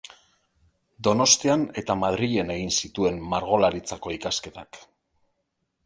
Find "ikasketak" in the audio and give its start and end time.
4.19-4.85